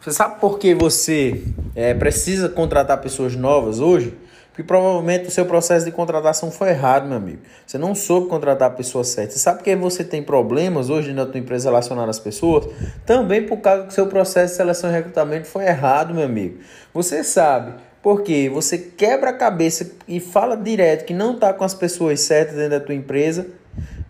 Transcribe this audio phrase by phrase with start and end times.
[0.00, 1.42] Você sabe por que você
[1.74, 4.16] é, precisa contratar pessoas novas hoje?
[4.48, 7.38] Porque provavelmente o seu processo de contratação foi errado, meu amigo.
[7.64, 9.32] Você não soube contratar a pessoa certa.
[9.32, 12.66] Você sabe que você tem problemas hoje na tua empresa relacionados às pessoas?
[13.06, 16.58] Também por causa que o seu processo de seleção e recrutamento foi errado, meu amigo.
[16.92, 21.74] Você sabe porque você quebra a cabeça e fala direto que não está com as
[21.74, 23.46] pessoas certas dentro da tua empresa.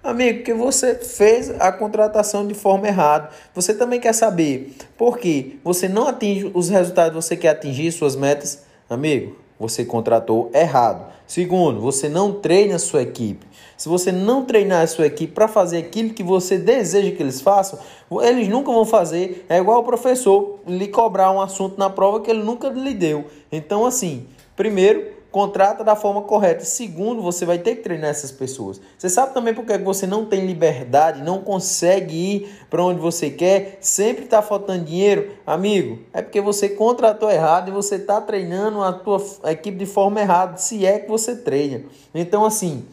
[0.02, 3.30] Amigo, que você fez a contratação de forma errada.
[3.52, 7.90] Você também quer saber por que você não atinge os resultados que você quer atingir,
[7.90, 8.62] suas metas?
[8.89, 11.12] Amigo, você contratou errado.
[11.26, 13.44] Segundo, você não treina a sua equipe.
[13.76, 17.40] Se você não treinar a sua equipe para fazer aquilo que você deseja que eles
[17.40, 17.78] façam,
[18.22, 19.44] eles nunca vão fazer.
[19.48, 23.26] É igual o professor lhe cobrar um assunto na prova que ele nunca lhe deu.
[23.50, 26.64] Então, assim, primeiro, contrata da forma correta.
[26.64, 28.80] Segundo, você vai ter que treinar essas pessoas.
[28.98, 33.78] Você sabe também porque você não tem liberdade, não consegue ir para onde você quer,
[33.80, 35.30] sempre está faltando dinheiro?
[35.47, 40.20] Amigo, é porque você contratou errado e você está treinando a tua equipe de forma
[40.20, 41.84] errada, se é que você treina.
[42.12, 42.84] Então, assim,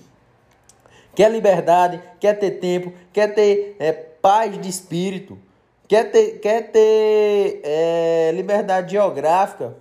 [1.16, 5.36] quer liberdade, quer ter tempo, quer ter é, paz de espírito,
[5.88, 9.76] quer ter, quer ter é, liberdade geográfica,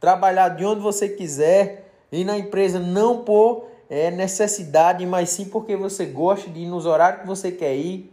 [0.00, 1.81] trabalhar de onde você quiser
[2.12, 6.84] e na empresa não por é, necessidade, mas sim porque você gosta de ir nos
[6.84, 8.12] horários que você quer ir.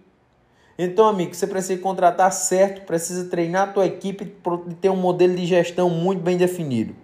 [0.78, 4.34] Então, amigo, você precisa contratar certo, precisa treinar a tua equipe
[4.70, 6.96] e ter um modelo de gestão muito bem definido.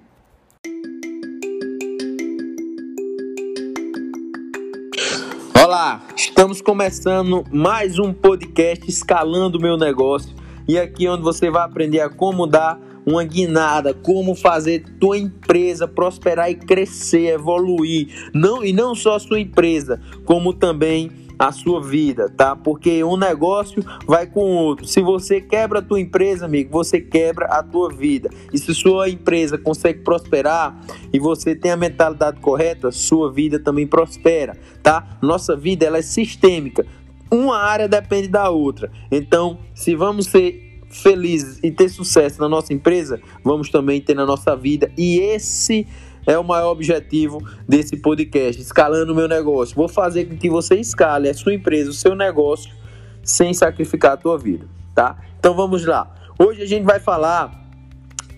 [5.62, 10.34] Olá, estamos começando mais um podcast Escalando Meu Negócio.
[10.66, 15.18] E aqui é onde você vai aprender a como dar uma guinada, como fazer tua
[15.18, 18.30] empresa prosperar e crescer, evoluir.
[18.34, 22.56] Não, e não só a sua empresa, como também a sua vida, tá?
[22.56, 24.88] Porque um negócio vai com o outro.
[24.88, 28.30] Se você quebra a tua empresa, amigo, você quebra a tua vida.
[28.54, 30.80] E se sua empresa consegue prosperar
[31.14, 35.18] e você tem a mentalidade correta, sua vida também prospera, tá?
[35.22, 36.86] Nossa vida ela é sistêmica.
[37.30, 38.92] Uma área depende da outra.
[39.12, 44.26] Então, se vamos ser felizes e ter sucesso na nossa empresa, vamos também ter na
[44.26, 44.92] nossa vida.
[44.98, 45.88] E esse
[46.26, 49.76] é o maior objetivo desse podcast, escalando o meu negócio.
[49.76, 52.74] Vou fazer com que você escale a sua empresa, o seu negócio,
[53.24, 55.18] sem sacrificar a tua vida, tá?
[55.40, 56.14] Então vamos lá.
[56.40, 57.70] Hoje a gente vai falar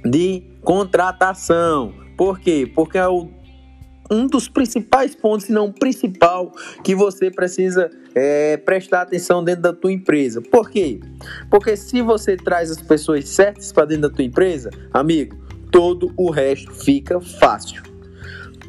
[0.03, 1.93] de contratação.
[2.17, 2.69] Por quê?
[2.73, 3.29] Porque é o
[4.09, 6.53] um dos principais pontos, se não principal,
[6.83, 10.41] que você precisa é, prestar atenção dentro da tua empresa.
[10.41, 10.99] Por quê?
[11.49, 15.37] Porque se você traz as pessoas certas para dentro da tua empresa, amigo,
[15.71, 17.83] todo o resto fica fácil.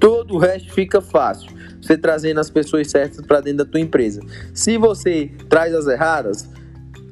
[0.01, 1.51] Todo o resto fica fácil.
[1.81, 4.21] Você trazendo as pessoas certas para dentro da tua empresa.
[4.53, 6.49] Se você traz as erradas,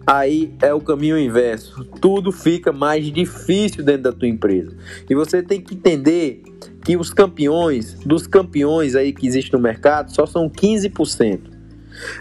[0.06, 1.84] aí é o caminho inverso.
[2.00, 4.76] Tudo fica mais difícil dentro da tua empresa.
[5.08, 6.42] E você tem que entender
[6.84, 11.40] que os campeões, dos campeões aí que existem no mercado, só são 15%.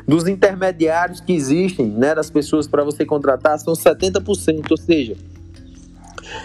[0.07, 5.15] Dos intermediários que existem, né, das pessoas para você contratar, são 70%, ou seja,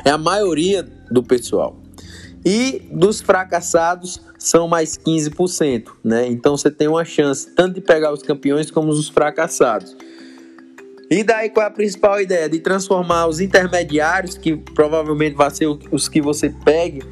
[0.04, 1.80] é a maioria do pessoal.
[2.44, 6.26] E dos fracassados são mais 15%, né?
[6.26, 9.94] Então você tem uma chance tanto de pegar os campeões como os fracassados.
[11.10, 12.48] E daí qual é a principal ideia?
[12.48, 17.02] De transformar os intermediários, que provavelmente vai ser os que você pegue,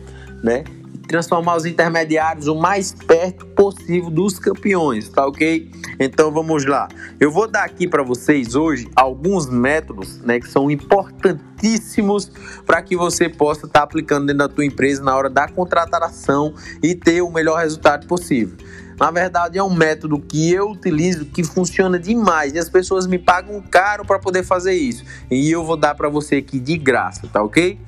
[0.43, 0.63] né?
[1.09, 5.71] transformar os intermediários o mais perto possível dos campeões, tá ok?
[5.99, 6.87] Então vamos lá.
[7.19, 12.31] Eu vou dar aqui para vocês hoje alguns métodos, né, que são importantíssimos
[12.67, 16.55] para que você possa estar tá aplicando dentro da tua empresa na hora da contratação
[16.83, 18.57] e ter o melhor resultado possível.
[18.99, 23.19] Na verdade, é um método que eu utilizo que funciona demais e as pessoas me
[23.19, 25.05] pagam caro para poder fazer isso.
[25.31, 27.79] E eu vou dar para você aqui de graça, tá ok?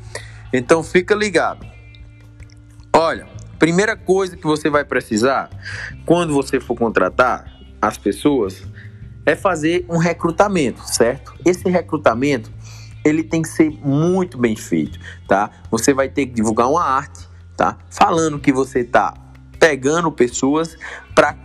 [0.52, 1.66] Então fica ligado.
[2.94, 3.26] Olha,
[3.58, 5.50] primeira coisa que você vai precisar
[6.06, 7.44] quando você for contratar
[7.82, 8.62] as pessoas
[9.26, 11.34] é fazer um recrutamento, certo?
[11.44, 12.52] Esse recrutamento
[13.04, 15.50] ele tem que ser muito bem feito, tá?
[15.70, 17.26] Você vai ter que divulgar uma arte,
[17.56, 17.78] tá?
[17.88, 19.14] Falando que você tá
[19.60, 20.76] pegando pessoas
[21.14, 21.36] para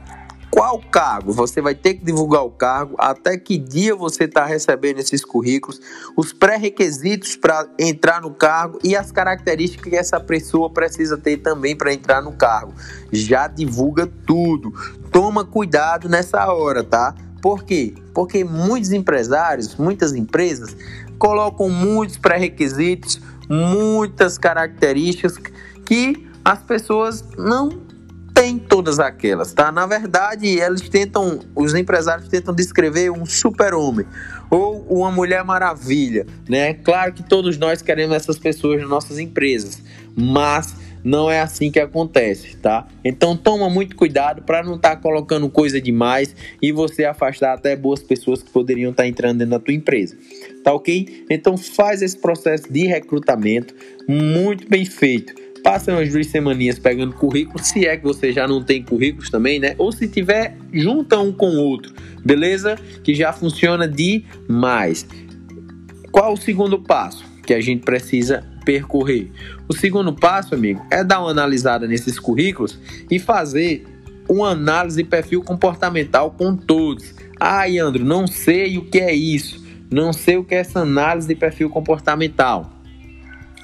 [0.56, 1.34] qual cargo?
[1.34, 5.82] Você vai ter que divulgar o cargo, até que dia você está recebendo esses currículos,
[6.16, 11.76] os pré-requisitos para entrar no cargo e as características que essa pessoa precisa ter também
[11.76, 12.74] para entrar no cargo.
[13.12, 14.74] Já divulga tudo.
[15.12, 17.14] Toma cuidado nessa hora, tá?
[17.42, 17.94] Por quê?
[18.14, 20.74] Porque muitos empresários, muitas empresas
[21.20, 23.20] colocam muitos pré-requisitos,
[23.50, 25.38] muitas características
[25.86, 27.85] que as pessoas não
[28.36, 29.72] tem todas aquelas, tá?
[29.72, 34.06] Na verdade, eles tentam, os empresários tentam descrever um super-homem
[34.52, 36.74] ou uma mulher maravilha, né?
[36.74, 39.82] Claro que todos nós queremos essas pessoas nas nossas empresas,
[40.14, 42.86] mas não é assim que acontece, tá?
[43.06, 47.74] Então toma muito cuidado para não estar tá colocando coisa demais e você afastar até
[47.74, 50.18] boas pessoas que poderiam estar tá entrando dentro da tua empresa.
[50.62, 51.26] Tá OK?
[51.30, 53.74] Então faz esse processo de recrutamento
[54.10, 58.64] muito bem feito Passa umas duas semaninhas pegando currículo, se é que você já não
[58.64, 59.74] tem currículos também, né?
[59.80, 61.92] Ou se tiver, junta um com o outro,
[62.24, 62.76] beleza?
[63.04, 65.08] Que já funciona demais.
[66.12, 69.32] Qual o segundo passo que a gente precisa percorrer?
[69.68, 72.80] O segundo passo, amigo, é dar uma analisada nesses currículos
[73.10, 73.88] e fazer
[74.30, 77.16] uma análise de perfil comportamental com todos.
[77.40, 79.66] Ah, Andro, não sei o que é isso.
[79.92, 82.75] Não sei o que é essa análise de perfil comportamental.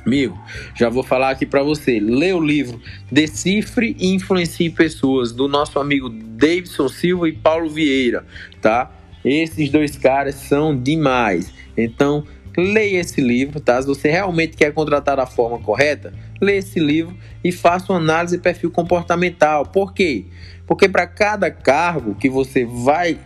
[0.06, 0.38] Amigo,
[0.76, 2.00] já vou falar aqui para você.
[2.00, 2.82] Lê o livro
[3.12, 8.26] Decifre e Influencie Pessoas, do nosso amigo Davidson Silva e Paulo Vieira,
[8.62, 8.92] tá?
[9.24, 11.54] Esses dois caras são demais.
[11.78, 12.26] Então,
[12.58, 13.80] leia esse livro, tá?
[13.80, 16.12] Se você realmente quer contratar da forma correta,
[16.42, 19.68] leia esse livro e faça uma análise de perfil comportamental.
[19.68, 20.26] Por quê?
[20.66, 23.20] Porque para cada cargo que você vai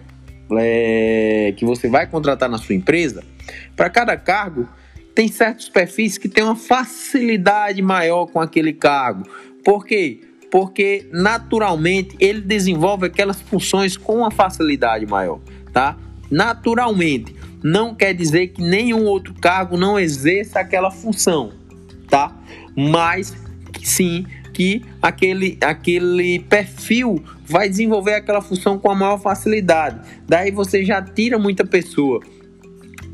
[0.57, 3.23] é, que você vai contratar na sua empresa,
[3.75, 4.67] para cada cargo
[5.15, 9.23] tem certos perfis que têm uma facilidade maior com aquele cargo.
[9.63, 10.19] Por quê?
[10.51, 15.39] Porque naturalmente ele desenvolve aquelas funções com uma facilidade maior,
[15.71, 15.97] tá?
[16.29, 17.33] Naturalmente.
[17.63, 21.51] Não quer dizer que nenhum outro cargo não exerça aquela função,
[22.07, 22.37] tá?
[22.75, 23.33] Mas
[23.81, 29.99] sim que aquele, aquele perfil vai desenvolver aquela função com a maior facilidade.
[30.27, 32.21] Daí você já tira muita pessoa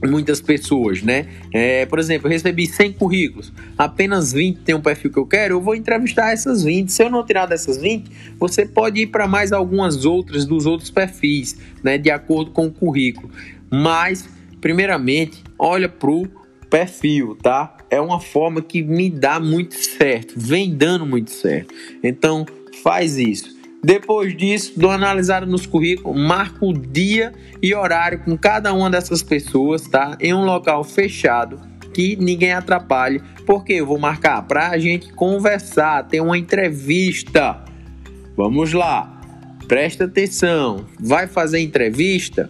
[0.08, 1.28] muitas pessoas, né?
[1.54, 5.56] É, por exemplo, eu recebi 100 currículos, apenas 20 tem um perfil que eu quero,
[5.56, 6.92] eu vou entrevistar essas 20.
[6.92, 8.10] Se eu não tirar dessas 20,
[8.40, 11.98] você pode ir para mais algumas outras dos outros perfis, né?
[11.98, 13.30] De acordo com o currículo.
[13.70, 14.28] Mas,
[14.60, 16.28] primeiramente, olha pro
[16.70, 17.78] perfil, tá?
[17.90, 21.74] É uma forma que me dá muito certo, vem dando muito certo.
[22.02, 22.46] Então,
[22.82, 23.61] faz isso.
[23.84, 29.24] Depois disso, dou analisada nos currículos, marco o dia e horário com cada uma dessas
[29.24, 30.16] pessoas, tá?
[30.20, 31.60] Em um local fechado
[31.92, 37.66] que ninguém atrapalhe, porque eu vou marcar para a gente conversar, ter uma entrevista.
[38.38, 39.20] Vamos lá,
[39.68, 40.86] presta atenção.
[41.00, 42.50] Vai fazer entrevista?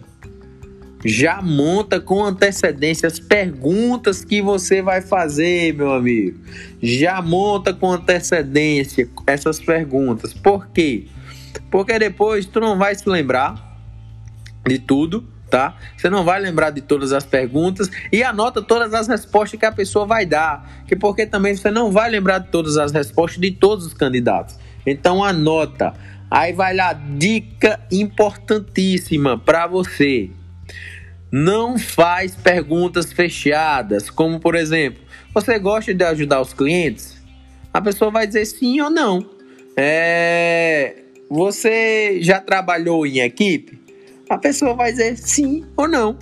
[1.04, 6.38] Já monta com antecedência as perguntas que você vai fazer, meu amigo.
[6.80, 10.32] Já monta com antecedência essas perguntas.
[10.32, 11.06] Por quê?
[11.70, 13.78] Porque depois tu não vai se lembrar
[14.66, 15.76] de tudo, tá?
[15.96, 19.72] Você não vai lembrar de todas as perguntas e anota todas as respostas que a
[19.72, 23.50] pessoa vai dar, que porque também você não vai lembrar de todas as respostas de
[23.50, 24.58] todos os candidatos.
[24.86, 25.92] Então anota.
[26.30, 30.30] Aí vai lá dica importantíssima para você.
[31.30, 35.02] Não faz perguntas fechadas, como por exemplo,
[35.34, 37.22] você gosta de ajudar os clientes?
[37.72, 39.30] A pessoa vai dizer sim ou não.
[39.76, 41.01] É,
[41.32, 43.80] você já trabalhou em equipe?
[44.28, 46.14] A pessoa vai dizer sim ou não.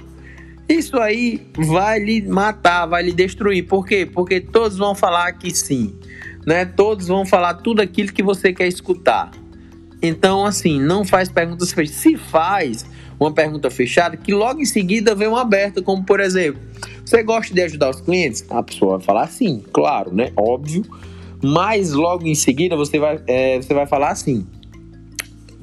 [0.69, 3.67] Isso aí vai lhe matar, vai lhe destruir.
[3.67, 4.07] Por quê?
[4.07, 5.99] Porque todos vão falar que sim.
[6.47, 6.65] Né?
[6.65, 9.33] Todos vão falar tudo aquilo que você quer escutar.
[10.01, 12.01] Então, assim, não faz perguntas fechadas.
[12.01, 12.87] Se faz
[13.19, 16.63] uma pergunta fechada, que logo em seguida vem uma aberta, como por exemplo,
[17.05, 18.45] você gosta de ajudar os clientes?
[18.49, 20.31] A pessoa vai falar sim, claro, né?
[20.37, 20.85] Óbvio.
[21.43, 24.47] Mas logo em seguida você vai, é, você vai falar assim: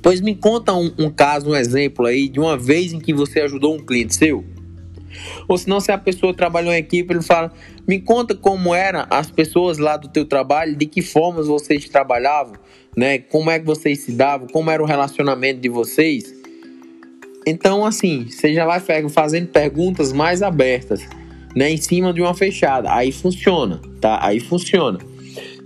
[0.08, 3.42] Pois me conta um, um, caso, um exemplo aí de uma vez em que você
[3.42, 4.42] ajudou um cliente seu.
[5.50, 7.52] Ou se não, se a pessoa trabalhou em equipe, ele fala:
[7.86, 12.54] me conta como eram as pessoas lá do teu trabalho, de que formas vocês trabalhavam,
[12.96, 13.18] né?
[13.18, 16.34] Como é que vocês se davam, como era o relacionamento de vocês.
[17.46, 21.06] Então, assim, já vai fazendo perguntas mais abertas,
[21.54, 21.70] né?
[21.70, 22.94] Em cima de uma fechada.
[22.94, 24.26] Aí funciona, tá?
[24.26, 25.00] Aí funciona.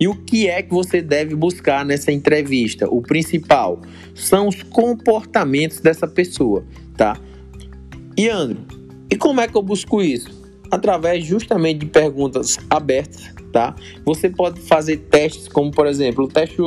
[0.01, 2.89] E o que é que você deve buscar nessa entrevista?
[2.89, 3.79] O principal
[4.15, 6.65] são os comportamentos dessa pessoa,
[6.97, 7.21] tá?
[8.17, 8.65] E Andro,
[9.11, 10.31] e como é que eu busco isso?
[10.71, 13.75] Através justamente de perguntas abertas, tá?
[14.03, 16.59] Você pode fazer testes, como por exemplo, um teste,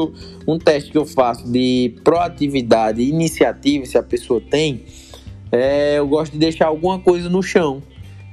[0.46, 4.84] um teste que eu faço de proatividade e iniciativa, se a pessoa tem,
[5.50, 7.82] é, eu gosto de deixar alguma coisa no chão,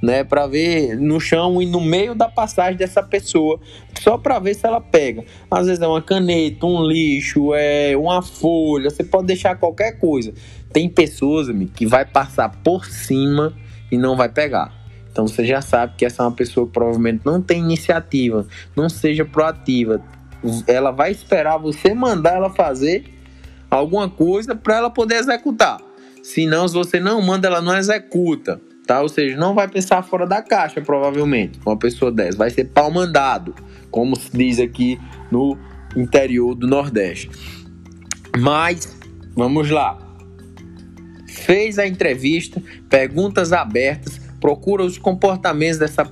[0.01, 3.60] né, para ver no chão e no meio da passagem dessa pessoa,
[4.00, 5.24] só para ver se ela pega.
[5.50, 10.34] Às vezes é uma caneta, um lixo, é uma folha, você pode deixar qualquer coisa.
[10.74, 13.53] Tem pessoas, amigo, que vai passar por cima
[13.91, 14.74] e não vai pegar.
[15.12, 18.89] Então você já sabe que essa é uma pessoa que provavelmente não tem iniciativa, não
[18.89, 20.01] seja proativa.
[20.65, 23.03] Ela vai esperar você mandar ela fazer
[23.70, 25.79] alguma coisa para ela poder executar.
[26.24, 28.62] Senão, se você não manda, ela não executa.
[28.92, 29.02] Tá?
[29.02, 32.38] Ou seja, não vai pensar fora da caixa, provavelmente, uma pessoa dessa.
[32.38, 33.56] Vai ser pau mandado,
[33.90, 35.00] como se diz aqui
[35.32, 35.58] no
[35.96, 37.32] interior do Nordeste.
[38.38, 38.94] Mas,
[39.34, 39.98] vamos lá.
[41.26, 46.04] Fez a entrevista, perguntas abertas, procura os comportamentos dessa,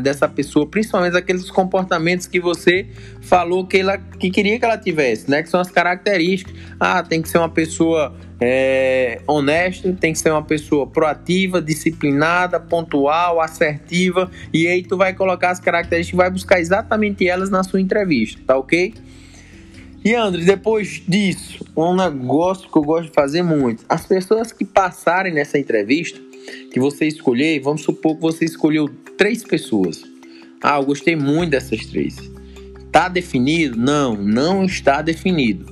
[0.00, 2.86] dessa pessoa, principalmente aqueles comportamentos que você
[3.20, 5.42] falou que, ela, que queria que ela tivesse, né?
[5.42, 6.54] Que são as características.
[6.78, 12.60] Ah, tem que ser uma pessoa é, honesta, tem que ser uma pessoa proativa, disciplinada,
[12.60, 14.30] pontual, assertiva.
[14.52, 18.40] E aí tu vai colocar as características e vai buscar exatamente elas na sua entrevista,
[18.46, 18.94] tá ok?
[20.04, 23.84] E André, depois disso, um negócio que eu gosto de fazer muito.
[23.88, 26.20] As pessoas que passarem nessa entrevista,
[26.72, 30.02] que você escolher, vamos supor que você escolheu três pessoas.
[30.62, 32.16] Ah, eu gostei muito dessas três.
[32.90, 33.76] Tá definido?
[33.76, 35.66] Não, não está definido.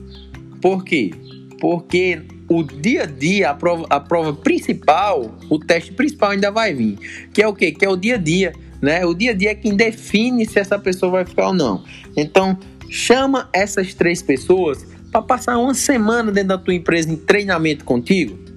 [0.61, 1.13] Por quê?
[1.61, 6.75] Porque o dia a dia, a prova, a prova principal, o teste principal ainda vai
[6.75, 6.99] vir.
[7.33, 7.73] Que é o quê?
[7.73, 8.53] Que é o dia a dia.
[8.83, 9.05] Né?
[9.05, 11.85] O dia a dia é quem define se essa pessoa vai ficar ou não.
[12.17, 12.59] Então,
[12.89, 18.50] chama essas três pessoas para passar uma semana dentro da tua empresa em treinamento contigo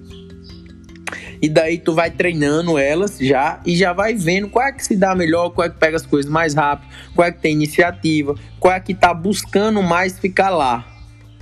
[1.44, 4.96] e daí tu vai treinando elas já e já vai vendo qual é que se
[4.96, 8.34] dá melhor, qual é que pega as coisas mais rápido, qual é que tem iniciativa,
[8.58, 10.86] qual é que tá buscando mais ficar lá,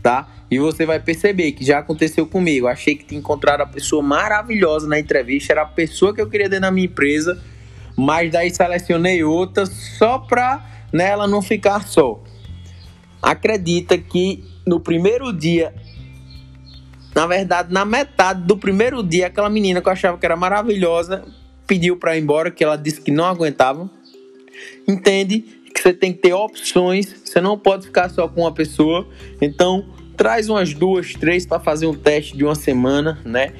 [0.02, 0.28] tá?
[0.50, 2.66] E você vai perceber que já aconteceu comigo.
[2.66, 6.48] Achei que tinha encontrado a pessoa maravilhosa na entrevista, era a pessoa que eu queria
[6.48, 7.40] dentro da minha empresa,
[7.96, 12.20] mas daí selecionei outra só pra nela não ficar só.
[13.22, 15.72] Acredita que no primeiro dia
[17.14, 21.24] na verdade, na metade do primeiro dia, aquela menina que eu achava que era maravilhosa
[21.66, 23.88] pediu para ir embora, que ela disse que não aguentava.
[24.86, 25.40] Entende
[25.74, 29.08] que você tem que ter opções, você não pode ficar só com uma pessoa.
[29.40, 33.54] Então, traz umas duas, três para fazer um teste de uma semana, né?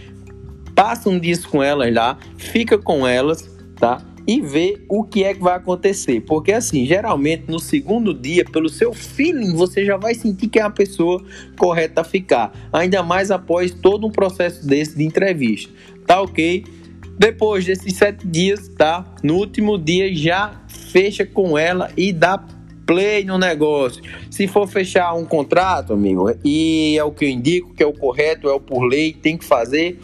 [0.75, 4.03] Passa um dia com elas lá, fica com elas, tá?
[4.27, 6.21] E ver o que é que vai acontecer.
[6.21, 10.63] Porque assim, geralmente no segundo dia, pelo seu feeling, você já vai sentir que é
[10.63, 11.23] a pessoa
[11.59, 12.53] correta a ficar.
[12.73, 15.73] Ainda mais após todo um processo desse de entrevista.
[16.07, 16.65] Tá ok?
[17.19, 19.05] Depois desses sete dias, tá?
[19.23, 22.43] No último dia já fecha com ela e dá
[22.87, 24.03] play no negócio.
[24.31, 27.93] Se for fechar um contrato, amigo, e é o que eu indico, que é o
[27.93, 29.99] correto, é o por lei, tem que fazer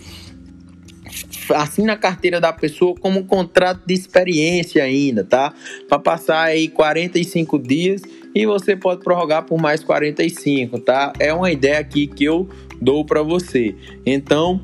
[1.54, 5.52] assina a carteira da pessoa como um contrato de experiência ainda, tá?
[5.88, 8.02] Para passar aí 45 dias
[8.34, 11.12] e você pode prorrogar por mais 45, tá?
[11.18, 12.48] É uma ideia aqui que eu
[12.80, 13.74] dou para você.
[14.06, 14.60] Então,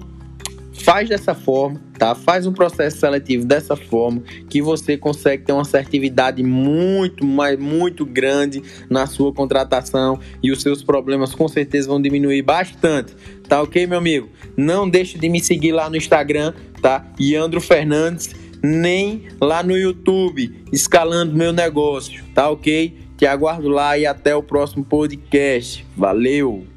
[0.83, 2.15] faz dessa forma, tá?
[2.15, 8.05] Faz um processo seletivo dessa forma que você consegue ter uma assertividade muito, mas muito
[8.05, 13.15] grande na sua contratação e os seus problemas com certeza vão diminuir bastante.
[13.49, 14.29] Tá ok, meu amigo?
[14.57, 16.53] Não deixe de me seguir lá no Instagram,
[16.83, 17.07] tá?
[17.19, 22.97] Iandro Fernandes, nem lá no YouTube, escalando meu negócio, tá ok?
[23.17, 25.87] Te aguardo lá e até o próximo podcast.
[25.97, 26.74] Valeu!